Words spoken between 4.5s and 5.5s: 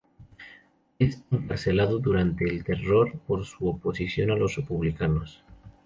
republicanos.